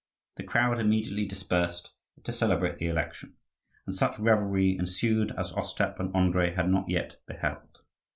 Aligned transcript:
The 0.37 0.43
crowd 0.43 0.79
immediately 0.79 1.27
dispersed 1.27 1.91
to 2.23 2.31
celebrate 2.31 2.79
the 2.79 2.87
election, 2.87 3.35
and 3.85 3.95
such 3.95 4.17
revelry 4.17 4.75
ensued 4.75 5.31
as 5.37 5.53
Ostap 5.53 5.99
and 5.99 6.11
Andrii 6.15 6.55
had 6.55 6.71
not 6.71 6.89
yet 6.89 7.17
beheld. 7.27 7.83